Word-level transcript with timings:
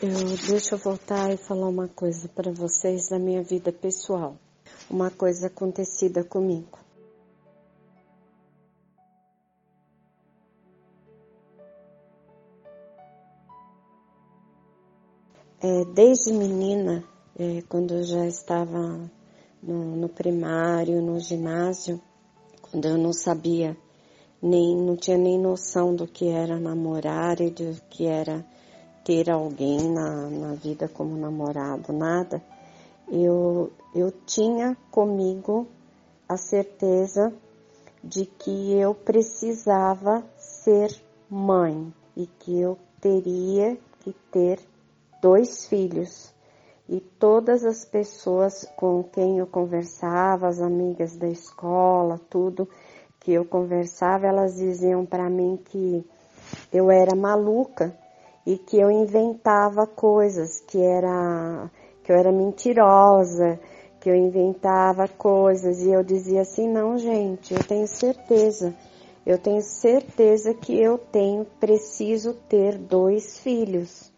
Eu, 0.00 0.36
deixa 0.46 0.76
eu 0.76 0.78
voltar 0.78 1.32
e 1.32 1.36
falar 1.36 1.66
uma 1.66 1.88
coisa 1.88 2.28
para 2.28 2.52
vocês 2.52 3.08
da 3.08 3.18
minha 3.18 3.42
vida 3.42 3.72
pessoal. 3.72 4.36
Uma 4.88 5.10
coisa 5.10 5.48
acontecida 5.48 6.22
comigo. 6.22 6.78
É, 15.60 15.84
desde 15.86 16.32
menina, 16.32 17.02
é, 17.36 17.62
quando 17.68 17.94
eu 17.94 18.04
já 18.04 18.24
estava 18.24 19.10
no, 19.60 19.96
no 19.96 20.08
primário, 20.08 21.02
no 21.02 21.18
ginásio, 21.18 22.00
quando 22.62 22.86
eu 22.86 22.96
não 22.96 23.12
sabia 23.12 23.76
nem 24.40 24.76
não 24.76 24.96
tinha 24.96 25.18
nem 25.18 25.36
noção 25.36 25.94
do 25.94 26.06
que 26.06 26.28
era 26.28 26.60
namorar 26.60 27.40
e 27.40 27.50
do 27.50 27.76
que 27.90 28.06
era 28.06 28.46
ter 29.08 29.30
alguém 29.30 29.90
na, 29.90 30.28
na 30.28 30.52
vida 30.52 30.86
como 30.86 31.16
namorado, 31.16 31.94
nada. 31.94 32.42
Eu, 33.10 33.72
eu 33.94 34.12
tinha 34.26 34.76
comigo 34.90 35.66
a 36.28 36.36
certeza 36.36 37.32
de 38.04 38.26
que 38.26 38.74
eu 38.74 38.94
precisava 38.94 40.22
ser 40.36 40.94
mãe 41.30 41.90
e 42.14 42.26
que 42.26 42.60
eu 42.60 42.76
teria 43.00 43.78
que 44.00 44.12
ter 44.30 44.60
dois 45.22 45.66
filhos. 45.66 46.30
E 46.86 47.00
todas 47.00 47.64
as 47.64 47.86
pessoas 47.86 48.70
com 48.76 49.02
quem 49.02 49.38
eu 49.38 49.46
conversava, 49.46 50.48
as 50.48 50.60
amigas 50.60 51.16
da 51.16 51.28
escola, 51.28 52.20
tudo, 52.28 52.68
que 53.20 53.32
eu 53.32 53.46
conversava, 53.46 54.26
elas 54.26 54.56
diziam 54.56 55.06
para 55.06 55.30
mim 55.30 55.58
que 55.64 56.04
eu 56.70 56.90
era 56.90 57.16
maluca 57.16 57.96
e 58.48 58.56
que 58.56 58.78
eu 58.78 58.90
inventava 58.90 59.86
coisas, 59.86 60.58
que 60.62 60.80
era 60.80 61.70
que 62.02 62.10
eu 62.10 62.16
era 62.16 62.32
mentirosa, 62.32 63.60
que 64.00 64.08
eu 64.08 64.14
inventava 64.14 65.06
coisas 65.06 65.82
e 65.82 65.90
eu 65.90 66.02
dizia 66.02 66.40
assim: 66.40 66.66
"Não, 66.66 66.96
gente, 66.96 67.52
eu 67.52 67.62
tenho 67.62 67.86
certeza. 67.86 68.74
Eu 69.26 69.36
tenho 69.36 69.60
certeza 69.60 70.54
que 70.54 70.74
eu 70.74 70.96
tenho 70.96 71.44
preciso 71.60 72.32
ter 72.48 72.78
dois 72.78 73.38
filhos. 73.38 74.10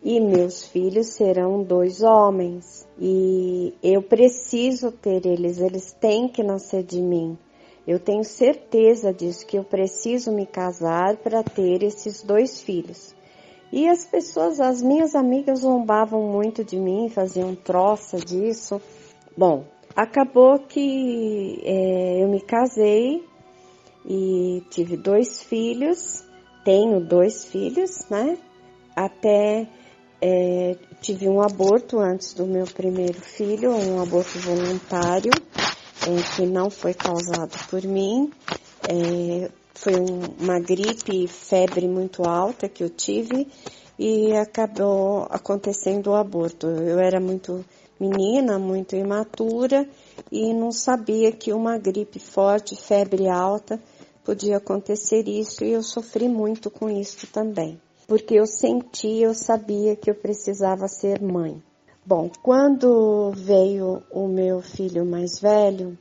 E 0.00 0.20
meus 0.20 0.62
filhos 0.68 1.08
serão 1.08 1.60
dois 1.64 2.00
homens. 2.00 2.86
E 2.96 3.74
eu 3.82 4.00
preciso 4.02 4.92
ter 4.92 5.26
eles, 5.26 5.58
eles 5.58 5.92
têm 5.94 6.28
que 6.28 6.44
nascer 6.44 6.84
de 6.84 7.02
mim. 7.02 7.36
Eu 7.84 7.98
tenho 7.98 8.22
certeza 8.22 9.12
disso, 9.12 9.44
que 9.44 9.58
eu 9.58 9.64
preciso 9.64 10.30
me 10.30 10.46
casar 10.46 11.16
para 11.16 11.42
ter 11.42 11.82
esses 11.82 12.22
dois 12.22 12.62
filhos. 12.62 13.12
E 13.76 13.88
as 13.88 14.06
pessoas, 14.06 14.60
as 14.60 14.80
minhas 14.80 15.16
amigas 15.16 15.62
zombavam 15.62 16.22
muito 16.30 16.62
de 16.62 16.76
mim, 16.76 17.08
faziam 17.08 17.56
troça 17.56 18.18
disso. 18.18 18.80
Bom, 19.36 19.64
acabou 19.96 20.60
que 20.60 21.60
é, 21.64 22.22
eu 22.22 22.28
me 22.28 22.40
casei 22.40 23.26
e 24.06 24.62
tive 24.70 24.96
dois 24.96 25.42
filhos, 25.42 26.24
tenho 26.64 27.00
dois 27.00 27.46
filhos, 27.46 28.08
né? 28.08 28.38
Até 28.94 29.66
é, 30.22 30.76
tive 31.00 31.28
um 31.28 31.42
aborto 31.42 31.98
antes 31.98 32.32
do 32.32 32.46
meu 32.46 32.66
primeiro 32.66 33.20
filho, 33.20 33.72
um 33.72 34.00
aborto 34.00 34.38
voluntário 34.38 35.32
é, 36.06 36.36
que 36.36 36.46
não 36.46 36.70
foi 36.70 36.94
causado 36.94 37.58
por 37.68 37.82
mim. 37.82 38.30
É, 38.88 39.50
foi 39.74 39.94
um, 39.98 40.42
uma 40.42 40.60
gripe, 40.60 41.26
febre 41.26 41.88
muito 41.88 42.22
alta 42.22 42.68
que 42.68 42.82
eu 42.82 42.88
tive 42.88 43.48
e 43.98 44.32
acabou 44.32 45.26
acontecendo 45.30 46.08
o 46.08 46.14
aborto. 46.14 46.66
Eu 46.66 46.98
era 46.98 47.20
muito 47.20 47.64
menina, 47.98 48.58
muito 48.58 48.96
imatura 48.96 49.88
e 50.30 50.52
não 50.52 50.72
sabia 50.72 51.32
que 51.32 51.52
uma 51.52 51.78
gripe 51.78 52.18
forte, 52.18 52.76
febre 52.76 53.28
alta, 53.28 53.80
podia 54.24 54.56
acontecer 54.56 55.28
isso 55.28 55.64
e 55.64 55.72
eu 55.72 55.82
sofri 55.82 56.28
muito 56.28 56.70
com 56.70 56.88
isso 56.88 57.26
também. 57.26 57.80
Porque 58.06 58.34
eu 58.34 58.46
senti, 58.46 59.22
eu 59.22 59.34
sabia 59.34 59.96
que 59.96 60.10
eu 60.10 60.14
precisava 60.14 60.86
ser 60.88 61.20
mãe. 61.22 61.62
Bom, 62.06 62.30
quando 62.42 63.32
veio 63.34 64.02
o 64.10 64.28
meu 64.28 64.60
filho 64.60 65.06
mais 65.06 65.40
velho, 65.40 65.96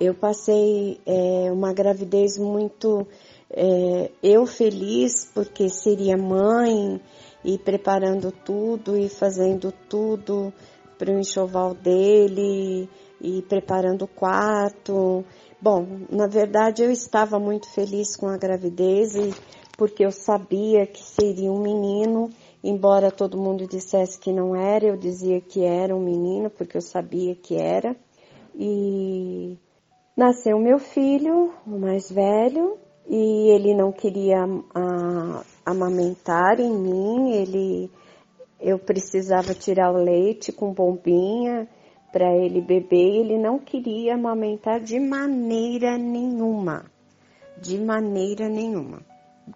eu 0.00 0.14
passei 0.14 1.00
é, 1.06 1.50
uma 1.50 1.72
gravidez 1.72 2.38
muito 2.38 3.06
é, 3.50 4.10
eu 4.22 4.46
feliz 4.46 5.30
porque 5.32 5.68
seria 5.68 6.16
mãe 6.16 7.00
e 7.44 7.58
preparando 7.58 8.32
tudo 8.32 8.96
e 8.96 9.08
fazendo 9.08 9.72
tudo 9.88 10.52
para 10.98 11.10
o 11.10 11.18
enxoval 11.18 11.74
dele 11.74 12.88
e 13.20 13.42
preparando 13.42 14.02
o 14.02 14.08
quarto. 14.08 15.24
Bom, 15.60 15.86
na 16.10 16.26
verdade 16.26 16.82
eu 16.82 16.90
estava 16.90 17.38
muito 17.38 17.68
feliz 17.70 18.16
com 18.16 18.26
a 18.26 18.36
gravidez 18.36 19.14
e 19.14 19.32
porque 19.78 20.04
eu 20.04 20.10
sabia 20.10 20.86
que 20.86 21.02
seria 21.02 21.52
um 21.52 21.60
menino 21.60 22.30
Embora 22.68 23.12
todo 23.12 23.38
mundo 23.38 23.64
dissesse 23.64 24.18
que 24.18 24.32
não 24.32 24.56
era, 24.56 24.86
eu 24.86 24.96
dizia 24.96 25.40
que 25.40 25.62
era 25.62 25.94
um 25.94 26.00
menino, 26.00 26.50
porque 26.50 26.76
eu 26.76 26.80
sabia 26.80 27.32
que 27.32 27.54
era. 27.54 27.94
E 28.56 29.56
nasceu 30.16 30.58
meu 30.58 30.78
filho, 30.78 31.52
o 31.66 31.78
mais 31.78 32.10
velho, 32.10 32.78
e 33.08 33.50
ele 33.50 33.74
não 33.74 33.92
queria 33.92 34.44
a, 34.74 35.42
amamentar 35.64 36.58
em 36.58 36.72
mim, 36.72 37.32
ele 37.32 37.90
eu 38.58 38.78
precisava 38.78 39.52
tirar 39.54 39.92
o 39.92 40.02
leite 40.02 40.50
com 40.50 40.72
bombinha 40.72 41.68
para 42.10 42.34
ele 42.34 42.62
beber, 42.62 42.96
e 42.96 43.18
ele 43.18 43.38
não 43.38 43.58
queria 43.58 44.14
amamentar 44.14 44.80
de 44.80 44.98
maneira 44.98 45.98
nenhuma. 45.98 46.86
De 47.60 47.78
maneira 47.78 48.48
nenhuma 48.48 49.00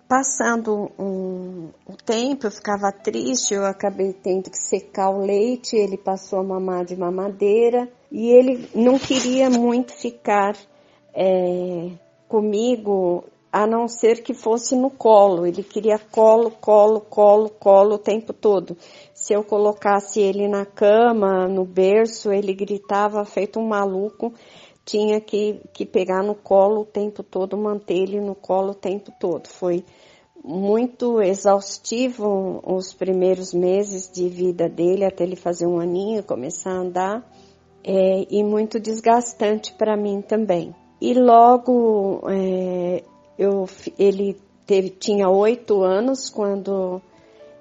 passando 0.09 0.91
um, 0.99 1.71
um, 1.89 1.95
tempo, 2.05 2.47
eu 2.47 2.51
ficava 2.51 2.93
triste, 2.93 3.55
eu 3.55 3.65
acabei 3.65 4.13
tendo 4.13 4.51
que 4.51 4.59
secar 4.59 5.11
o 5.11 5.25
leite, 5.25 5.77
ele 5.77 5.97
passou 5.97 6.39
a 6.39 6.45
mamar 6.45 6.85
de 6.85 6.97
mamadeira 6.97 7.89
e 8.11 8.29
ele 8.31 8.69
não 8.75 8.99
queria 8.99 9.51
muito 9.51 9.93
ficar 9.93 10.57
é, 11.15 11.91
comigo, 12.29 13.25
a 13.53 13.67
não 13.67 13.89
ser 13.89 14.23
que 14.23 14.33
fosse 14.33 14.77
no 14.77 14.91
colo. 14.91 15.45
Ele 15.45 15.63
queria 15.63 15.99
colo, 15.99 16.53
colo, 16.53 17.01
colo, 17.01 17.51
colo 17.51 17.97
o 17.97 17.99
tempo 17.99 18.33
todo. 18.33 18.77
Se 19.13 19.33
eu 19.33 19.43
colocasse 19.43 20.21
ele 20.21 20.47
na 20.47 20.65
cama, 20.65 21.49
no 21.49 21.65
berço, 21.65 22.33
ele 22.33 22.55
gritava 22.55 23.25
feito 23.25 23.59
um 23.59 23.67
maluco 23.67 24.33
tinha 24.91 25.21
que, 25.21 25.61
que 25.73 25.87
pegar 25.87 26.21
no 26.21 26.35
colo 26.35 26.81
o 26.81 26.85
tempo 26.85 27.23
todo, 27.23 27.57
manter 27.57 27.95
ele 27.95 28.21
no 28.21 28.35
colo 28.35 28.73
o 28.73 28.75
tempo 28.75 29.13
todo. 29.21 29.47
Foi 29.47 29.85
muito 30.43 31.23
exaustivo 31.23 32.61
os 32.67 32.93
primeiros 32.93 33.55
meses 33.55 34.11
de 34.11 34.29
vida 34.29 34.69
dele, 34.69 35.05
até 35.05 35.23
ele 35.23 35.37
fazer 35.37 35.65
um 35.65 35.79
aninho, 35.79 36.25
começar 36.25 36.73
a 36.73 36.81
andar, 36.81 37.33
é, 37.85 38.27
e 38.29 38.43
muito 38.43 38.81
desgastante 38.81 39.73
para 39.75 39.97
mim 39.97 40.21
também. 40.23 40.75
E 41.01 41.15
logo 41.15 42.23
é, 42.29 43.05
eu, 43.39 43.67
ele 43.97 44.37
teve, 44.67 44.91
tinha 44.91 45.29
oito 45.31 45.85
anos 45.85 46.29
quando 46.29 47.01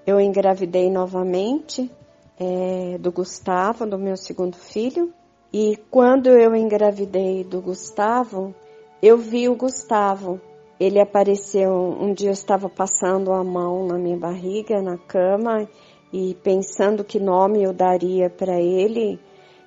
eu 0.04 0.20
engravidei 0.20 0.90
novamente 0.90 1.92
é, 2.40 2.98
do 2.98 3.12
Gustavo, 3.12 3.86
do 3.86 4.00
meu 4.00 4.18
segundo 4.18 4.56
filho, 4.58 5.14
e 5.52 5.78
quando 5.90 6.30
eu 6.30 6.56
engravidei 6.56 7.44
do 7.44 7.60
Gustavo, 7.60 8.54
eu 9.02 9.18
vi 9.18 9.50
o 9.50 9.56
Gustavo. 9.56 10.40
Ele 10.80 11.00
apareceu, 11.00 11.72
um 11.72 12.14
dia 12.14 12.30
eu 12.30 12.34
estava 12.34 12.70
passando 12.70 13.34
a 13.34 13.44
mão 13.44 13.86
na 13.88 13.98
minha 13.98 14.16
barriga, 14.16 14.82
na 14.82 14.98
cama, 14.98 15.68
e 16.14 16.36
pensando 16.44 17.04
que 17.04 17.20
nome 17.20 17.64
eu 17.64 17.74
daria 17.74 18.30
para 18.30 18.62
ele, 18.62 19.20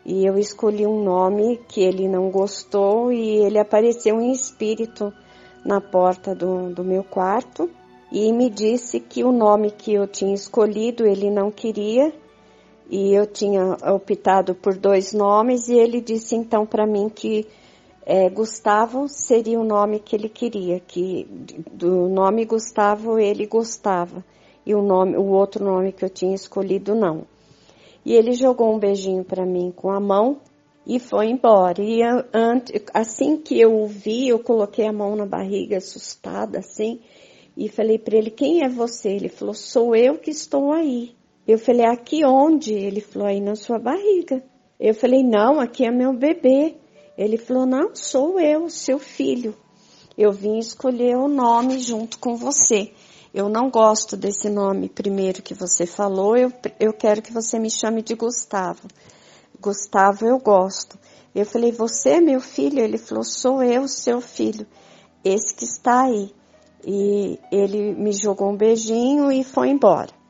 e 0.06 0.24
eu 0.24 0.38
escolhi 0.38 0.86
um 0.86 1.02
nome 1.02 1.60
que 1.68 1.80
ele 1.80 2.08
não 2.08 2.30
gostou 2.30 3.12
e 3.12 3.38
ele 3.38 3.58
apareceu 3.58 4.20
em 4.20 4.32
espírito 4.32 5.12
na 5.64 5.80
porta 5.80 6.34
do, 6.34 6.70
do 6.74 6.82
meu 6.82 7.04
quarto 7.04 7.70
e 8.10 8.32
me 8.32 8.50
disse 8.50 8.98
que 8.98 9.22
o 9.22 9.30
nome 9.30 9.70
que 9.70 9.94
eu 9.94 10.06
tinha 10.08 10.34
escolhido 10.34 11.06
ele 11.06 11.30
não 11.30 11.52
queria 11.52 12.12
e 12.90 13.14
eu 13.14 13.26
tinha 13.26 13.76
optado 13.94 14.54
por 14.54 14.76
dois 14.76 15.12
nomes 15.12 15.68
e 15.68 15.74
ele 15.74 16.00
disse 16.00 16.34
então 16.34 16.66
para 16.66 16.86
mim 16.86 17.08
que 17.08 17.46
é, 18.04 18.28
Gustavo 18.28 19.08
seria 19.08 19.60
o 19.60 19.64
nome 19.64 20.00
que 20.00 20.16
ele 20.16 20.28
queria, 20.28 20.80
que 20.80 21.26
do 21.70 22.08
nome 22.08 22.44
Gustavo 22.44 23.18
ele 23.18 23.46
gostava 23.46 24.24
e 24.66 24.74
o 24.74 24.82
nome, 24.82 25.16
o 25.16 25.26
outro 25.26 25.64
nome 25.64 25.92
que 25.92 26.04
eu 26.04 26.10
tinha 26.10 26.34
escolhido 26.34 26.94
não. 26.94 27.24
E 28.04 28.12
ele 28.12 28.32
jogou 28.32 28.74
um 28.74 28.78
beijinho 28.78 29.24
para 29.24 29.46
mim 29.46 29.72
com 29.74 29.90
a 29.90 30.00
mão 30.00 30.38
e 30.86 30.98
foi 30.98 31.28
embora. 31.28 31.80
E 31.80 32.00
assim 32.92 33.36
que 33.36 33.60
eu 33.60 33.80
o 33.82 33.86
vi, 33.86 34.28
eu 34.28 34.40
coloquei 34.40 34.86
a 34.86 34.92
mão 34.92 35.14
na 35.14 35.26
barriga 35.26 35.76
assustada 35.76 36.58
assim 36.58 37.00
e 37.56 37.68
falei 37.68 37.98
para 37.98 38.16
ele: 38.16 38.30
"Quem 38.30 38.64
é 38.64 38.68
você?" 38.68 39.10
Ele 39.10 39.28
falou: 39.28 39.54
"Sou 39.54 39.94
eu 39.94 40.18
que 40.18 40.30
estou 40.30 40.72
aí." 40.72 41.14
Eu 41.46 41.58
falei, 41.58 41.86
aqui 41.86 42.24
onde? 42.24 42.72
Ele 42.72 43.00
falou, 43.00 43.28
aí 43.28 43.40
na 43.40 43.56
sua 43.56 43.78
barriga. 43.78 44.42
Eu 44.78 44.94
falei, 44.94 45.22
não, 45.22 45.58
aqui 45.58 45.84
é 45.84 45.90
meu 45.90 46.12
bebê. 46.12 46.76
Ele 47.18 47.36
falou, 47.36 47.66
não, 47.66 47.94
sou 47.94 48.38
eu, 48.38 48.68
seu 48.68 48.98
filho. 48.98 49.56
Eu 50.16 50.32
vim 50.32 50.58
escolher 50.58 51.16
o 51.16 51.28
nome 51.28 51.78
junto 51.78 52.18
com 52.18 52.36
você. 52.36 52.92
Eu 53.34 53.48
não 53.48 53.70
gosto 53.70 54.16
desse 54.16 54.50
nome 54.50 54.88
primeiro 54.88 55.42
que 55.42 55.54
você 55.54 55.86
falou, 55.86 56.36
eu, 56.36 56.52
eu 56.78 56.92
quero 56.92 57.22
que 57.22 57.32
você 57.32 57.58
me 57.58 57.70
chame 57.70 58.02
de 58.02 58.14
Gustavo. 58.14 58.86
Gustavo 59.60 60.26
eu 60.26 60.38
gosto. 60.38 60.98
Eu 61.34 61.46
falei, 61.46 61.72
você 61.72 62.10
é 62.10 62.20
meu 62.20 62.40
filho? 62.40 62.78
Ele 62.78 62.98
falou, 62.98 63.24
sou 63.24 63.62
eu, 63.62 63.88
seu 63.88 64.20
filho, 64.20 64.66
esse 65.24 65.54
que 65.54 65.64
está 65.64 66.02
aí. 66.02 66.30
E 66.84 67.38
ele 67.50 67.94
me 67.94 68.12
jogou 68.12 68.50
um 68.50 68.56
beijinho 68.56 69.32
e 69.32 69.42
foi 69.42 69.70
embora. 69.70 70.21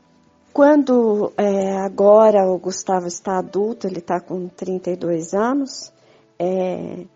Quando 0.52 1.32
é, 1.38 1.76
agora 1.78 2.46
o 2.46 2.58
Gustavo 2.58 3.06
está 3.06 3.38
adulto, 3.38 3.86
ele 3.86 4.00
está 4.00 4.20
com 4.20 4.48
32 4.48 5.32
anos, 5.32 5.90
é, 6.38 7.06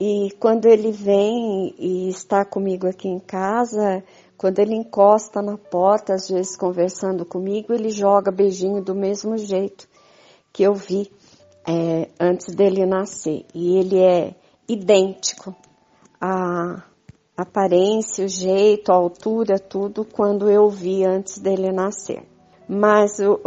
e 0.00 0.30
quando 0.40 0.66
ele 0.66 0.90
vem 0.90 1.74
e 1.78 2.08
está 2.08 2.44
comigo 2.44 2.88
aqui 2.88 3.08
em 3.08 3.18
casa, 3.18 4.02
quando 4.38 4.58
ele 4.58 4.74
encosta 4.74 5.42
na 5.42 5.56
porta, 5.56 6.14
às 6.14 6.28
vezes 6.28 6.56
conversando 6.56 7.26
comigo, 7.26 7.72
ele 7.72 7.90
joga 7.90 8.32
beijinho 8.32 8.82
do 8.82 8.94
mesmo 8.94 9.36
jeito 9.36 9.86
que 10.52 10.62
eu 10.62 10.74
vi 10.74 11.12
é, 11.68 12.08
antes 12.18 12.54
dele 12.54 12.84
nascer. 12.86 13.44
E 13.54 13.76
ele 13.76 13.98
é 13.98 14.34
idêntico. 14.66 15.54
A 16.20 16.82
aparência, 17.36 18.24
o 18.24 18.28
jeito, 18.28 18.90
a 18.90 18.96
altura, 18.96 19.58
tudo, 19.58 20.04
quando 20.04 20.50
eu 20.50 20.68
vi 20.68 21.04
antes 21.04 21.38
dele 21.38 21.70
nascer. 21.70 22.31
Mas 22.74 23.18
eu, 23.18 23.38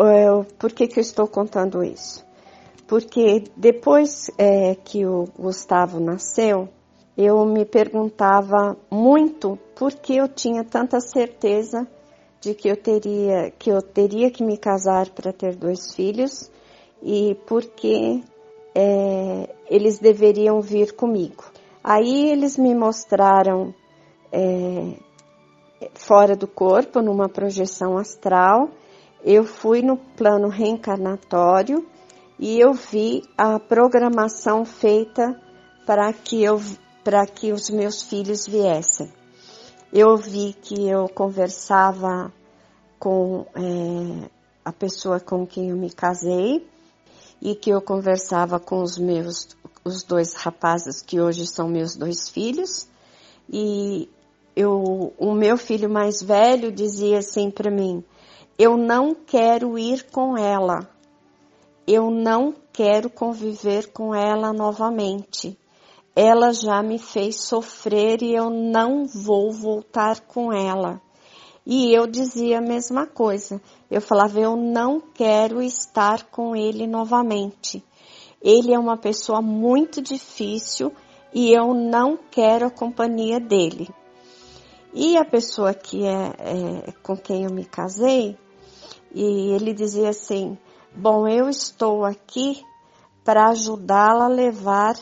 por 0.60 0.72
que, 0.72 0.86
que 0.88 1.00
eu 1.00 1.01
estou 1.01 1.27
contando 1.27 1.83
isso? 1.83 2.24
Porque 2.88 3.45
depois 3.57 4.30
é, 4.38 4.75
que 4.75 5.04
o 5.04 5.27
Gustavo 5.36 6.00
nasceu, 6.00 6.69
eu 7.18 7.44
me 7.44 7.66
perguntava 7.66 8.77
muito 8.92 9.57
por 9.75 9.94
que 9.94 10.18
eu 10.18 10.27
tinha 10.27 10.63
tanta 10.63 11.00
certeza 11.00 11.88
de 12.39 12.54
que 12.54 12.68
eu 12.69 12.77
teria 12.77 13.50
que 13.57 13.72
eu 13.72 13.81
teria 13.81 14.30
que 14.30 14.44
me 14.44 14.60
casar 14.60 15.10
para 15.10 15.33
ter 15.33 15.56
dois 15.56 15.95
filhos 15.95 16.51
e 17.01 17.33
por 17.48 17.63
que 17.63 18.24
é, 18.75 19.50
eles 19.68 19.98
deveriam 19.98 20.62
vir 20.62 20.94
comigo. 20.94 21.45
Aí 21.83 22.30
eles 22.30 22.60
me 22.60 22.75
mostraram 22.75 23.74
é, 24.31 25.00
fora 25.95 26.36
do 26.36 26.48
corpo, 26.48 27.01
numa 27.01 27.27
projeção 27.27 27.98
astral. 27.98 28.69
Eu 29.25 29.44
fui 29.44 29.81
no 29.81 29.98
plano 29.98 30.50
reencarnatório 30.50 31.83
e 32.38 32.60
eu 32.60 32.74
vi 32.75 33.24
a 33.36 33.60
programação 33.60 34.63
feita 34.63 35.42
para 35.83 36.13
que 36.13 36.44
eu 36.44 36.62
para 37.04 37.25
que 37.25 37.51
os 37.51 37.72
meus 37.72 38.04
filhos 38.04 38.45
viessem. 38.45 39.12
Eu 39.92 40.16
vi 40.16 40.54
que 40.54 40.88
eu 40.88 41.10
conversava 41.10 42.31
com 43.00 43.48
é, 43.56 44.30
a 44.63 44.72
pessoa 44.72 45.19
com 45.19 45.44
quem 45.45 45.72
eu 45.72 45.75
me 45.75 45.89
casei 45.89 46.68
e 47.42 47.56
que 47.56 47.72
eu 47.72 47.81
conversava 47.81 48.60
com 48.60 48.83
os 48.83 48.95
meus 48.95 49.57
os 49.83 50.04
dois 50.04 50.36
rapazes 50.36 51.01
que 51.01 51.19
hoje 51.19 51.48
são 51.48 51.68
meus 51.68 51.95
dois 51.95 52.30
filhos 52.30 52.88
e 53.50 54.07
eu 54.56 55.13
o 55.18 55.33
meu 55.33 55.57
filho 55.57 55.89
mais 55.89 56.22
velho 56.22 56.72
dizia 56.72 57.18
assim 57.18 57.50
para 57.50 57.72
mim 57.72 58.04
eu 58.57 58.78
não 58.78 59.13
quero 59.13 59.78
ir 59.78 60.06
com 60.12 60.38
ela 60.38 60.90
eu 61.88 62.10
não 62.10 62.54
quero 62.74 63.10
conviver 63.10 63.92
com 63.92 64.13
ela 64.13 64.52
novamente 64.54 65.57
ela 66.16 66.54
já 66.54 66.81
me 66.81 66.98
fez 66.98 67.42
sofrer 67.42 68.24
e 68.24 68.34
eu 68.34 68.50
não 68.50 69.06
vou 69.06 69.52
voltar 69.52 70.22
com 70.22 70.54
ela. 70.54 71.02
E 71.66 71.94
eu 71.94 72.07
dizia 72.07 72.60
a 72.60 72.62
mesma 72.62 73.06
coisa. 73.06 73.62
Eu 73.92 74.00
falava, 74.00 74.40
eu 74.40 74.56
não 74.56 75.01
quero 75.01 75.62
estar 75.62 76.24
com 76.30 76.56
ele 76.56 76.88
novamente. 76.88 77.84
Ele 78.42 78.74
é 78.74 78.80
uma 78.80 78.96
pessoa 78.96 79.42
muito 79.42 80.01
difícil 80.01 80.94
e 81.34 81.51
eu 81.51 81.74
não 81.74 82.18
quero 82.31 82.68
a 82.68 82.72
companhia 82.72 83.40
dele. 83.40 83.90
E 84.94 85.18
a 85.18 85.25
pessoa 85.25 85.74
que 85.74 86.06
é, 86.06 86.34
é 86.88 86.92
com 87.04 87.18
quem 87.18 87.44
eu 87.44 87.51
me 87.51 87.66
casei, 87.66 88.38
e 89.16 89.54
ele 89.54 89.74
dizia 89.74 90.10
assim: 90.10 90.58
Bom, 90.94 91.26
eu 91.26 91.48
estou 91.48 92.04
aqui 92.04 92.62
para 93.24 93.50
ajudá-la 93.50 94.26
a 94.26 94.28
levar 94.28 94.96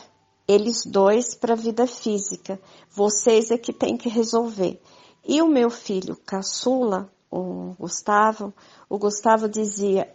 eles 0.46 0.84
dois 0.86 1.34
para 1.34 1.54
a 1.54 1.56
vida 1.56 1.84
física. 1.84 2.60
Vocês 2.88 3.50
é 3.50 3.58
que 3.58 3.72
tem 3.72 3.96
que 3.96 4.08
resolver. 4.08 4.80
E 5.26 5.42
o 5.42 5.48
meu 5.48 5.68
filho 5.68 6.16
caçula, 6.24 7.10
o 7.28 7.74
Gustavo, 7.76 8.54
o 8.88 8.98
Gustavo 8.98 9.48
dizia: 9.48 10.08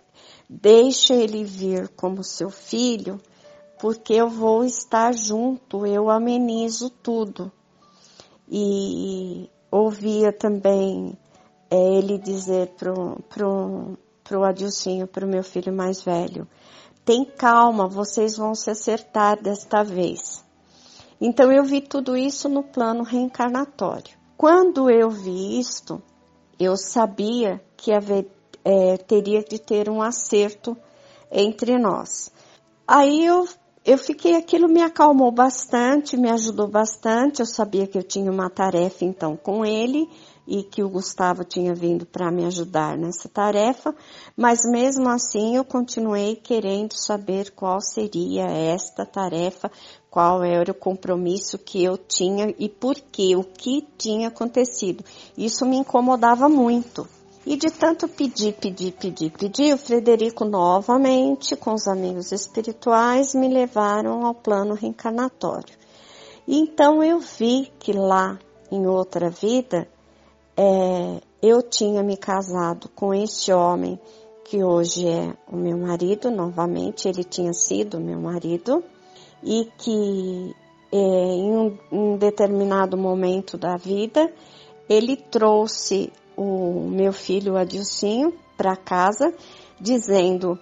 deixa 0.49 1.13
ele 1.13 1.43
vir 1.43 1.89
como 1.89 2.23
seu 2.23 2.49
filho, 2.49 3.19
porque 3.81 4.13
eu 4.13 4.29
vou 4.29 4.63
estar 4.63 5.11
junto, 5.13 5.85
eu 5.85 6.09
amenizo 6.09 6.89
tudo. 6.89 7.51
E 8.47 9.49
ouvia 9.69 10.31
também 10.31 11.17
é, 11.69 11.75
ele 11.75 12.17
dizer 12.17 12.67
pro, 12.77 13.17
pro, 13.29 13.97
pro 14.23 14.43
Adilcinho, 14.43 15.07
pro 15.07 15.27
meu 15.27 15.43
filho 15.43 15.71
mais 15.71 16.01
velho, 16.01 16.47
tem 17.05 17.25
calma, 17.25 17.87
vocês 17.87 18.37
vão 18.37 18.53
se 18.53 18.69
acertar 18.69 19.41
desta 19.41 19.83
vez. 19.83 20.43
Então 21.19 21.51
eu 21.51 21.63
vi 21.63 21.81
tudo 21.81 22.15
isso 22.15 22.47
no 22.47 22.63
plano 22.63 23.03
reencarnatório. 23.03 24.17
Quando 24.37 24.89
eu 24.89 25.09
vi 25.09 25.59
isto, 25.59 26.01
eu 26.59 26.77
sabia 26.77 27.61
que 27.75 27.91
haver, 27.91 28.27
é, 28.63 28.95
teria 28.97 29.43
de 29.43 29.59
ter 29.59 29.89
um 29.89 30.01
acerto 30.01 30.77
entre 31.31 31.77
nós. 31.77 32.31
Aí 32.87 33.25
eu, 33.25 33.47
eu 33.85 33.97
fiquei, 33.97 34.35
aquilo 34.35 34.67
me 34.67 34.81
acalmou 34.81 35.31
bastante, 35.31 36.15
me 36.15 36.29
ajudou 36.29 36.67
bastante. 36.67 37.39
Eu 37.39 37.45
sabia 37.45 37.85
que 37.85 37.97
eu 37.97 38.03
tinha 38.03 38.31
uma 38.31 38.49
tarefa 38.49 39.03
então 39.03 39.35
com 39.35 39.65
ele 39.65 40.09
e 40.49 40.63
que 40.63 40.81
o 40.81 40.89
Gustavo 40.89 41.43
tinha 41.43 41.75
vindo 41.75 42.07
para 42.07 42.31
me 42.31 42.43
ajudar 42.43 42.97
nessa 42.97 43.29
tarefa, 43.29 43.93
mas 44.35 44.63
mesmo 44.63 45.07
assim 45.07 45.55
eu 45.55 45.63
continuei 45.63 46.35
querendo 46.35 46.93
saber 46.93 47.51
qual 47.51 47.79
seria 47.79 48.45
esta 48.45 49.05
tarefa, 49.05 49.71
qual 50.09 50.43
era 50.43 50.71
o 50.71 50.75
compromisso 50.75 51.59
que 51.59 51.83
eu 51.83 51.95
tinha 51.95 52.51
e 52.57 52.67
por 52.67 52.95
que, 52.95 53.35
o 53.35 53.43
que 53.43 53.87
tinha 53.95 54.29
acontecido. 54.29 55.05
Isso 55.37 55.67
me 55.67 55.77
incomodava 55.77 56.49
muito. 56.49 57.07
E 57.45 57.55
de 57.55 57.69
tanto 57.69 58.07
pedir, 58.07 58.53
pedir, 58.53 58.93
pedir, 58.93 59.31
pedir, 59.31 59.73
o 59.73 59.77
Frederico 59.77 60.45
novamente, 60.45 61.55
com 61.55 61.73
os 61.73 61.87
amigos 61.87 62.31
espirituais, 62.31 63.35
me 63.35 63.47
levaram 63.47 64.25
ao 64.25 64.33
plano 64.33 64.73
reencarnatório. 64.73 65.77
E 66.47 66.57
então 66.57 67.03
eu 67.03 67.19
vi 67.19 67.71
que 67.79 67.93
lá, 67.93 68.37
em 68.71 68.87
outra 68.87 69.29
vida, 69.29 69.87
é, 70.61 71.21
eu 71.41 71.61
tinha 71.61 72.03
me 72.03 72.17
casado 72.17 72.89
com 72.93 73.13
esse 73.13 73.49
homem 73.53 73.97
que 74.43 74.61
hoje 74.61 75.07
é 75.07 75.33
o 75.49 75.55
meu 75.55 75.77
marido, 75.77 76.29
novamente, 76.29 77.07
ele 77.07 77.23
tinha 77.23 77.53
sido 77.53 77.97
meu 77.97 78.19
marido, 78.19 78.83
e 79.41 79.69
que 79.77 80.53
é, 80.91 80.97
em 80.97 81.55
um, 81.55 81.77
um 81.89 82.17
determinado 82.17 82.97
momento 82.97 83.57
da 83.57 83.77
vida 83.77 84.29
ele 84.89 85.15
trouxe 85.15 86.11
o 86.35 86.89
meu 86.89 87.13
filho 87.13 87.55
Adilcinho 87.55 88.33
para 88.57 88.75
casa, 88.75 89.33
dizendo 89.79 90.59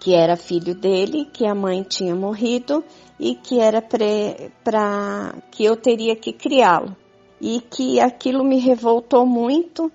que 0.00 0.12
era 0.12 0.36
filho 0.36 0.74
dele, 0.74 1.26
que 1.26 1.46
a 1.46 1.54
mãe 1.54 1.84
tinha 1.84 2.16
morrido 2.16 2.82
e 3.20 3.36
que 3.36 3.60
era 3.60 3.80
para 3.80 5.34
que 5.52 5.64
eu 5.64 5.76
teria 5.76 6.16
que 6.16 6.32
criá-lo 6.32 6.96
e 7.40 7.60
que 7.60 8.00
aquilo 8.00 8.44
me 8.44 8.58
revoltou 8.58 9.26
muito 9.26 9.90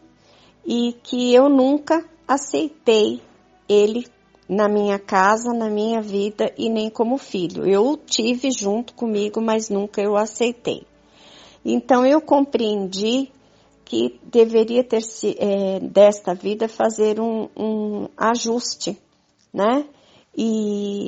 e 0.65 0.93
que 1.03 1.33
eu 1.33 1.49
nunca 1.49 2.05
aceitei 2.27 3.21
ele 3.67 4.05
na 4.47 4.67
minha 4.67 4.99
casa, 4.99 5.53
na 5.53 5.69
minha 5.69 6.01
vida 6.01 6.53
e 6.57 6.69
nem 6.69 6.89
como 6.89 7.17
filho. 7.17 7.65
Eu 7.65 7.83
o 7.85 7.97
tive 7.97 8.51
junto 8.51 8.93
comigo, 8.93 9.41
mas 9.41 9.69
nunca 9.69 10.01
eu 10.01 10.17
aceitei. 10.17 10.83
Então 11.63 12.05
eu 12.05 12.19
compreendi 12.19 13.31
que 13.85 14.19
deveria 14.23 14.83
ter 14.83 15.01
se 15.01 15.35
é, 15.39 15.79
desta 15.79 16.33
vida 16.33 16.67
fazer 16.67 17.19
um, 17.19 17.47
um 17.57 18.07
ajuste, 18.17 18.97
né? 19.53 19.85
E 20.37 21.00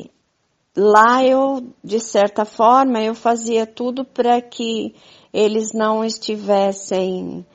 lá 0.75 1.23
eu, 1.23 1.67
de 1.83 1.99
certa 1.99 2.45
forma, 2.45 3.01
eu 3.01 3.13
fazia 3.13 3.65
tudo 3.65 4.03
para 4.03 4.41
que 4.41 4.95
eles 5.31 5.71
não 5.73 6.03
estivessem 6.03 7.45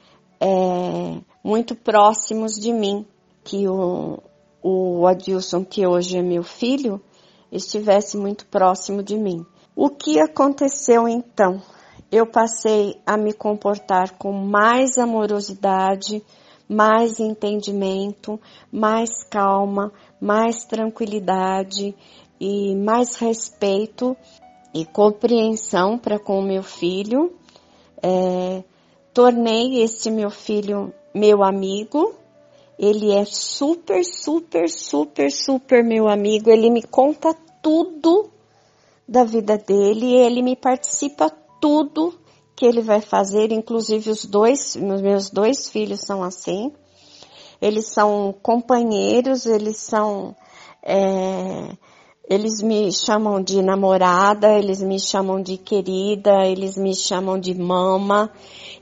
é, 0.41 1.21
muito 1.43 1.75
próximos 1.75 2.55
de 2.55 2.73
mim, 2.73 3.07
que 3.45 3.69
o, 3.69 4.19
o 4.63 5.07
Adilson, 5.07 5.65
que 5.65 5.87
hoje 5.87 6.19
é 6.19 6.23
meu 6.23 6.43
filho, 6.43 7.01
estivesse 7.51 8.17
muito 8.17 8.47
próximo 8.47 9.03
de 9.03 9.17
mim. 9.17 9.45
O 9.75 9.89
que 9.91 10.21
aconteceu 10.21 11.09
então? 11.09 11.63
Eu 12.11 12.27
passei 12.27 13.01
a 13.07 13.17
me 13.17 13.33
comportar 13.33 14.17
com 14.17 14.33
mais 14.33 14.99
amorosidade, 14.99 16.23
mais 16.69 17.19
entendimento, 17.21 18.41
mais 18.71 19.25
calma, 19.25 19.93
mais 20.21 20.65
tranquilidade 20.65 21.95
e 22.41 22.75
mais 22.75 23.17
respeito 23.17 24.17
e 24.75 24.85
compreensão 24.85 25.99
para 25.99 26.19
com 26.19 26.39
o 26.39 26.43
meu 26.43 26.63
filho. 26.63 27.33
É, 28.03 28.63
tornei 29.13 29.83
esse 29.83 30.11
meu 30.11 30.31
filho 30.31 30.93
meu 31.15 31.43
amigo. 31.43 32.15
Ele 32.79 33.13
é 33.13 33.25
super, 33.25 34.05
super, 34.05 34.69
super, 34.71 35.31
super 35.31 35.83
meu 35.83 36.09
amigo. 36.09 36.51
Ele 36.51 36.71
me 36.71 36.83
conta 36.83 37.35
tudo 37.61 38.31
da 39.07 39.25
vida 39.25 39.59
dele. 39.59 40.15
Ele 40.15 40.43
me 40.43 40.55
participa 40.55 41.31
tudo 41.61 42.15
que 42.59 42.67
ele 42.67 42.83
vai 42.83 43.01
fazer, 43.01 43.53
inclusive 43.53 44.11
os 44.11 44.25
dois, 44.25 44.75
meus 44.75 45.31
dois 45.31 45.69
filhos 45.69 46.01
são 46.01 46.25
assim. 46.25 46.73
Eles 47.61 47.87
são 47.87 48.35
companheiros, 48.43 49.47
eles 49.47 49.77
são, 49.77 50.35
é, 50.83 51.77
eles 52.29 52.61
me 52.61 52.93
chamam 52.93 53.43
de 53.43 53.63
namorada, 53.63 54.53
eles 54.53 54.83
me 54.83 55.01
chamam 55.01 55.41
de 55.41 55.57
querida, 55.57 56.45
eles 56.45 56.77
me 56.77 56.95
chamam 56.95 57.41
de 57.41 57.55
mama. 57.55 58.31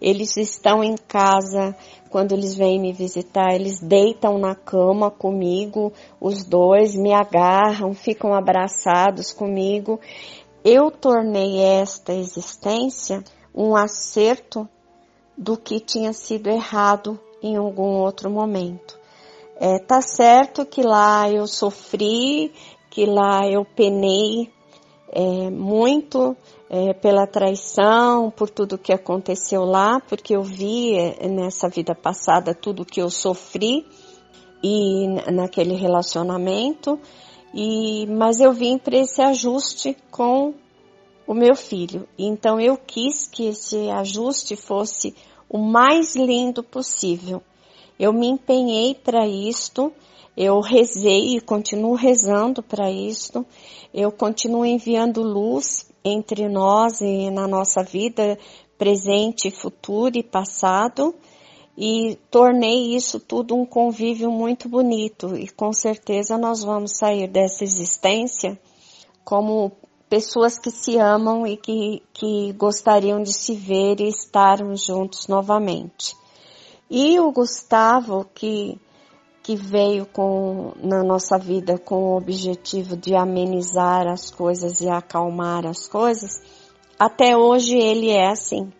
Eles 0.02 0.36
estão 0.36 0.82
em 0.82 0.96
casa 0.96 1.74
quando 2.10 2.32
eles 2.32 2.56
vêm 2.56 2.80
me 2.80 2.92
visitar, 2.92 3.54
eles 3.54 3.78
deitam 3.80 4.36
na 4.36 4.54
cama 4.54 5.10
comigo, 5.10 5.92
os 6.20 6.42
dois 6.42 6.96
me 6.96 7.12
agarram, 7.12 7.94
ficam 7.94 8.34
abraçados 8.34 9.32
comigo. 9.32 10.00
Eu 10.64 10.90
tornei 10.90 11.60
esta 11.60 12.12
existência 12.12 13.22
um 13.54 13.76
acerto 13.76 14.68
do 15.38 15.56
que 15.56 15.78
tinha 15.78 16.12
sido 16.12 16.48
errado 16.48 17.18
em 17.40 17.56
algum 17.56 18.00
outro 18.00 18.28
momento. 18.28 18.98
É, 19.58 19.78
tá 19.78 20.02
certo 20.02 20.66
que 20.66 20.82
lá 20.82 21.30
eu 21.30 21.46
sofri, 21.46 22.52
que 22.96 23.04
lá 23.04 23.46
eu 23.46 23.62
penei 23.62 24.50
é, 25.12 25.50
muito 25.50 26.34
é, 26.70 26.94
pela 26.94 27.26
traição, 27.26 28.30
por 28.30 28.48
tudo 28.48 28.78
que 28.78 28.90
aconteceu 28.90 29.66
lá, 29.66 30.00
porque 30.00 30.34
eu 30.34 30.42
vi 30.42 30.94
é, 30.94 31.28
nessa 31.28 31.68
vida 31.68 31.94
passada 31.94 32.54
tudo 32.54 32.86
que 32.86 32.98
eu 32.98 33.10
sofri 33.10 33.86
e 34.64 35.08
naquele 35.30 35.74
relacionamento, 35.74 36.98
e 37.52 38.06
mas 38.06 38.40
eu 38.40 38.54
vim 38.54 38.78
para 38.78 38.96
esse 38.96 39.20
ajuste 39.20 39.94
com 40.10 40.54
o 41.26 41.34
meu 41.34 41.54
filho. 41.54 42.08
Então 42.18 42.58
eu 42.58 42.78
quis 42.78 43.28
que 43.28 43.48
esse 43.48 43.90
ajuste 43.90 44.56
fosse 44.56 45.14
o 45.50 45.58
mais 45.58 46.16
lindo 46.16 46.62
possível. 46.62 47.42
Eu 47.98 48.10
me 48.14 48.26
empenhei 48.26 48.94
para 48.94 49.26
isto, 49.26 49.92
eu 50.36 50.60
rezei 50.60 51.36
e 51.36 51.40
continuo 51.40 51.94
rezando 51.94 52.62
para 52.62 52.90
isto, 52.90 53.46
eu 53.94 54.12
continuo 54.12 54.66
enviando 54.66 55.22
luz 55.22 55.90
entre 56.04 56.48
nós 56.48 57.00
e 57.00 57.30
na 57.30 57.48
nossa 57.48 57.82
vida, 57.82 58.38
presente, 58.76 59.50
futuro 59.50 60.16
e 60.18 60.22
passado, 60.22 61.14
e 61.76 62.16
tornei 62.30 62.94
isso 62.94 63.18
tudo 63.18 63.54
um 63.54 63.66
convívio 63.66 64.30
muito 64.30 64.68
bonito. 64.68 65.36
E 65.36 65.48
com 65.48 65.72
certeza 65.72 66.38
nós 66.38 66.62
vamos 66.62 66.96
sair 66.96 67.28
dessa 67.28 67.64
existência 67.64 68.58
como 69.24 69.72
pessoas 70.08 70.58
que 70.58 70.70
se 70.70 70.96
amam 70.96 71.46
e 71.46 71.56
que, 71.56 72.02
que 72.14 72.52
gostariam 72.52 73.22
de 73.22 73.32
se 73.32 73.54
ver 73.54 74.00
e 74.00 74.08
estar 74.08 74.58
juntos 74.76 75.26
novamente. 75.26 76.16
E 76.88 77.18
o 77.18 77.32
Gustavo, 77.32 78.24
que, 78.32 78.78
que 79.46 79.54
veio 79.54 80.04
com, 80.06 80.72
na 80.82 81.04
nossa 81.04 81.38
vida 81.38 81.78
com 81.78 82.02
o 82.02 82.16
objetivo 82.16 82.96
de 82.96 83.14
amenizar 83.14 84.08
as 84.08 84.28
coisas 84.28 84.80
e 84.80 84.88
acalmar 84.88 85.64
as 85.64 85.86
coisas, 85.86 86.42
até 86.98 87.36
hoje 87.36 87.78
ele 87.78 88.10
é 88.10 88.28
assim. 88.28 88.72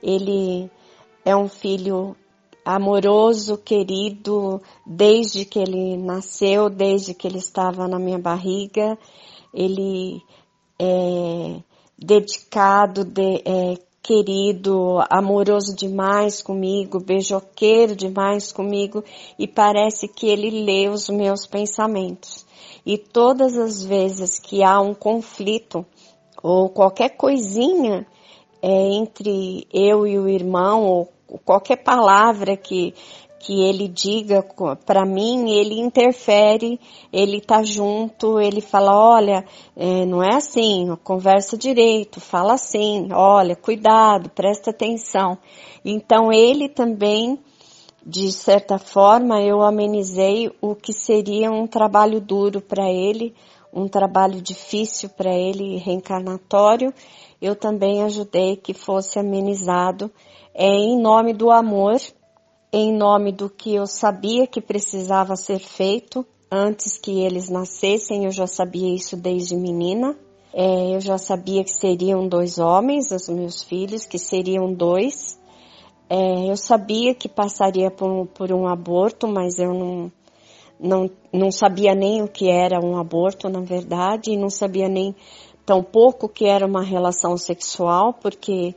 Ele 0.00 0.70
é 1.24 1.34
um 1.34 1.48
filho 1.48 2.14
amoroso, 2.64 3.58
querido, 3.58 4.62
desde 4.86 5.44
que 5.44 5.58
ele 5.58 5.96
nasceu, 5.96 6.70
desde 6.70 7.12
que 7.12 7.26
ele 7.26 7.38
estava 7.38 7.88
na 7.88 7.98
minha 7.98 8.18
barriga. 8.20 8.96
Ele 9.52 10.22
é, 10.78 11.60
dedicado, 11.98 13.04
de, 13.04 13.42
é, 13.44 13.76
querido, 14.02 14.98
amoroso 15.10 15.74
demais 15.74 16.42
comigo, 16.42 17.00
beijoqueiro 17.00 17.94
demais 17.94 18.52
comigo 18.52 19.04
e 19.38 19.46
parece 19.46 20.08
que 20.08 20.26
ele 20.26 20.64
lê 20.64 20.88
os 20.88 21.08
meus 21.08 21.46
pensamentos. 21.46 22.46
E 22.84 22.96
todas 22.96 23.56
as 23.56 23.84
vezes 23.84 24.38
que 24.38 24.62
há 24.62 24.80
um 24.80 24.94
conflito 24.94 25.84
ou 26.42 26.68
qualquer 26.70 27.10
coisinha 27.10 28.06
é, 28.62 28.68
entre 28.94 29.66
eu 29.72 30.06
e 30.06 30.18
o 30.18 30.28
irmão 30.28 30.84
ou 30.84 31.12
qualquer 31.44 31.76
palavra 31.76 32.56
que 32.56 32.94
que 33.40 33.62
ele 33.62 33.88
diga 33.88 34.44
para 34.84 35.06
mim, 35.06 35.50
ele 35.50 35.80
interfere, 35.80 36.78
ele 37.10 37.40
tá 37.40 37.62
junto, 37.62 38.38
ele 38.38 38.60
fala, 38.60 38.94
olha, 38.94 39.46
é, 39.74 40.04
não 40.04 40.22
é 40.22 40.36
assim, 40.36 40.94
conversa 41.02 41.56
direito, 41.56 42.20
fala 42.20 42.52
assim, 42.52 43.08
olha, 43.10 43.56
cuidado, 43.56 44.28
presta 44.28 44.70
atenção. 44.70 45.38
Então 45.82 46.30
ele 46.30 46.68
também, 46.68 47.38
de 48.04 48.30
certa 48.30 48.78
forma, 48.78 49.40
eu 49.40 49.62
amenizei 49.62 50.52
o 50.60 50.74
que 50.74 50.92
seria 50.92 51.50
um 51.50 51.66
trabalho 51.66 52.20
duro 52.20 52.60
para 52.60 52.90
ele, 52.90 53.34
um 53.72 53.88
trabalho 53.88 54.42
difícil 54.42 55.08
para 55.08 55.34
ele, 55.34 55.78
reencarnatório, 55.78 56.92
eu 57.40 57.56
também 57.56 58.02
ajudei 58.02 58.54
que 58.54 58.74
fosse 58.74 59.18
amenizado 59.18 60.10
é, 60.52 60.66
em 60.66 61.00
nome 61.00 61.32
do 61.32 61.50
amor 61.50 61.96
em 62.72 62.92
nome 62.96 63.32
do 63.32 63.50
que 63.50 63.74
eu 63.74 63.86
sabia 63.86 64.46
que 64.46 64.60
precisava 64.60 65.34
ser 65.34 65.58
feito 65.58 66.24
antes 66.50 66.98
que 66.98 67.20
eles 67.20 67.48
nascessem, 67.48 68.24
eu 68.24 68.30
já 68.30 68.46
sabia 68.46 68.94
isso 68.94 69.16
desde 69.16 69.56
menina. 69.56 70.16
É, 70.52 70.94
eu 70.94 71.00
já 71.00 71.16
sabia 71.16 71.62
que 71.62 71.70
seriam 71.70 72.26
dois 72.26 72.58
homens, 72.58 73.10
os 73.12 73.28
meus 73.28 73.62
filhos, 73.62 74.06
que 74.06 74.18
seriam 74.18 74.72
dois. 74.72 75.38
É, 76.08 76.50
eu 76.50 76.56
sabia 76.56 77.14
que 77.14 77.28
passaria 77.28 77.90
por 77.90 78.10
um, 78.10 78.26
por 78.26 78.52
um 78.52 78.66
aborto, 78.66 79.28
mas 79.28 79.58
eu 79.60 79.72
não, 79.72 80.12
não, 80.78 81.10
não 81.32 81.52
sabia 81.52 81.94
nem 81.94 82.22
o 82.22 82.28
que 82.28 82.48
era 82.48 82.84
um 82.84 82.96
aborto, 82.96 83.48
na 83.48 83.60
verdade, 83.60 84.32
e 84.32 84.36
não 84.36 84.50
sabia 84.50 84.88
nem 84.88 85.14
tão 85.64 85.84
pouco 85.84 86.26
o 86.26 86.28
que 86.28 86.46
era 86.46 86.66
uma 86.66 86.82
relação 86.82 87.36
sexual, 87.36 88.12
porque 88.12 88.74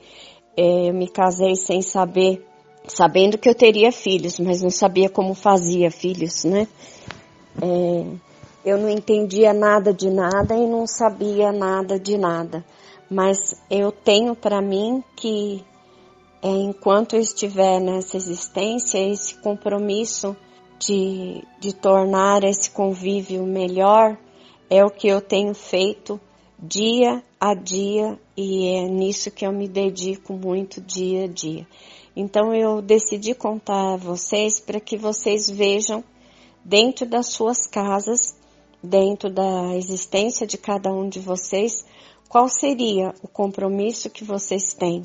é, 0.56 0.90
eu 0.90 0.94
me 0.94 1.08
casei 1.08 1.56
sem 1.56 1.82
saber 1.82 2.46
sabendo 2.88 3.38
que 3.38 3.50
eu 3.50 3.56
teria 3.56 3.92
filhos, 3.92 4.40
mas 4.40 4.62
não 4.62 4.70
sabia 4.70 5.10
como 5.10 5.34
fazia 5.34 5.90
filhos, 5.90 6.44
né? 6.44 6.68
É, 7.62 8.06
eu 8.66 8.78
não 8.78 8.90
entendia 8.90 9.54
nada 9.54 9.94
de 9.94 10.10
nada 10.10 10.56
e 10.56 10.66
não 10.66 10.88
sabia 10.88 11.52
nada 11.52 12.00
de 12.00 12.18
nada, 12.18 12.64
mas 13.10 13.62
eu 13.70 13.92
tenho 13.92 14.36
para 14.36 14.62
mim 14.62 15.04
que 15.16 15.64
é, 16.42 16.50
enquanto 16.50 17.16
eu 17.16 17.22
estiver 17.22 17.80
nessa 17.80 18.18
existência, 18.18 18.98
esse 18.98 19.36
compromisso 19.36 20.36
de, 20.80 21.44
de 21.60 21.74
tornar 21.74 22.44
esse 22.44 22.70
convívio 22.70 23.46
melhor 23.46 24.18
é 24.70 24.84
o 24.84 24.90
que 24.90 25.08
eu 25.08 25.22
tenho 25.22 25.54
feito 25.54 26.20
dia 26.58 27.24
a 27.40 27.54
dia 27.54 28.18
e 28.36 28.68
é 28.78 28.88
nisso 28.88 29.30
que 29.30 29.46
eu 29.46 29.52
me 29.52 29.68
dedico 29.68 30.34
muito 30.34 30.82
dia 30.82 31.26
a 31.26 31.28
dia. 31.28 31.68
Então 32.16 32.54
eu 32.54 32.82
decidi 32.82 33.34
contar 33.34 33.94
a 33.94 33.98
vocês 33.98 34.60
para 34.60 34.80
que 34.80 34.98
vocês 34.98 35.50
vejam 35.50 36.04
dentro 36.64 37.06
das 37.06 37.28
suas 37.28 37.66
casas, 37.66 38.36
dentro 38.82 39.30
da 39.30 39.76
existência 39.76 40.46
de 40.46 40.58
cada 40.58 40.92
um 40.92 41.10
de 41.10 41.20
vocês, 41.20 41.86
qual 42.30 42.48
seria 42.48 43.14
o 43.22 43.28
compromisso 43.28 44.10
que 44.10 44.24
vocês 44.24 44.74
têm 44.74 45.04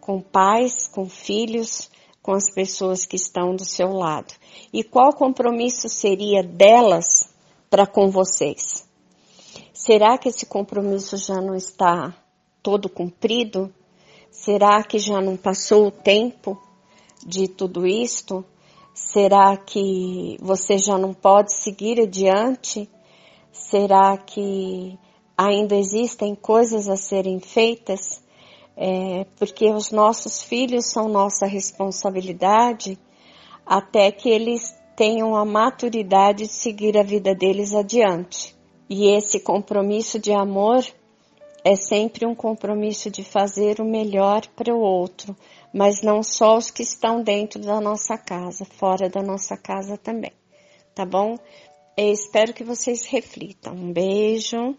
com 0.00 0.20
pais, 0.20 0.88
com 0.88 1.08
filhos, 1.08 1.90
com 2.22 2.32
as 2.32 2.50
pessoas 2.52 3.06
que 3.06 3.16
estão 3.16 3.54
do 3.54 3.64
seu 3.64 3.92
lado. 3.92 4.34
E 4.72 4.82
qual 4.82 5.12
compromisso 5.12 5.88
seria 5.88 6.42
delas 6.42 7.32
para 7.68 7.86
com 7.86 8.10
vocês? 8.10 8.88
Será 9.72 10.18
que 10.18 10.28
esse 10.28 10.46
compromisso 10.46 11.16
já 11.16 11.40
não 11.40 11.54
está 11.54 12.14
todo 12.62 12.88
cumprido? 12.88 13.72
Será 14.30 14.82
que 14.82 14.98
já 14.98 15.20
não 15.20 15.36
passou 15.36 15.88
o 15.88 15.90
tempo 15.90 16.56
de 17.26 17.48
tudo 17.48 17.86
isto? 17.86 18.44
Será 18.94 19.56
que 19.56 20.36
você 20.40 20.78
já 20.78 20.96
não 20.96 21.12
pode 21.12 21.54
seguir 21.54 22.00
adiante? 22.00 22.88
Será 23.52 24.16
que 24.16 24.98
ainda 25.36 25.74
existem 25.74 26.34
coisas 26.34 26.88
a 26.88 26.96
serem 26.96 27.40
feitas? 27.40 28.22
É, 28.76 29.26
porque 29.36 29.70
os 29.70 29.90
nossos 29.90 30.42
filhos 30.42 30.86
são 30.86 31.08
nossa 31.08 31.44
responsabilidade 31.44 32.98
até 33.66 34.10
que 34.10 34.28
eles 34.28 34.74
tenham 34.96 35.34
a 35.34 35.44
maturidade 35.44 36.44
de 36.44 36.52
seguir 36.52 36.96
a 36.96 37.02
vida 37.02 37.34
deles 37.34 37.74
adiante. 37.74 38.56
E 38.88 39.08
esse 39.16 39.40
compromisso 39.40 40.18
de 40.18 40.32
amor 40.32 40.84
é 41.64 41.76
sempre 41.76 42.26
um 42.26 42.34
compromisso 42.34 43.10
de 43.10 43.22
fazer 43.22 43.80
o 43.80 43.84
melhor 43.84 44.46
para 44.56 44.74
o 44.74 44.80
outro, 44.80 45.36
mas 45.72 46.02
não 46.02 46.22
só 46.22 46.56
os 46.56 46.70
que 46.70 46.82
estão 46.82 47.22
dentro 47.22 47.60
da 47.60 47.80
nossa 47.80 48.16
casa, 48.16 48.64
fora 48.64 49.08
da 49.08 49.22
nossa 49.22 49.56
casa 49.56 49.96
também. 49.96 50.32
Tá 50.94 51.04
bom? 51.04 51.38
Eu 51.96 52.12
espero 52.12 52.52
que 52.52 52.64
vocês 52.64 53.06
reflitam. 53.06 53.74
Um 53.74 53.92
beijo. 53.92 54.76